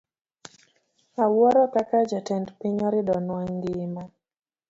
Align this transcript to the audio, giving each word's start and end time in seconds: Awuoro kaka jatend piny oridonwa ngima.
Awuoro 1.23 1.61
kaka 1.73 1.97
jatend 2.11 2.47
piny 2.59 2.79
oridonwa 2.87 3.39
ngima. 3.55 4.03